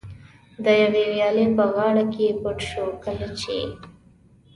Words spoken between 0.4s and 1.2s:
د یوې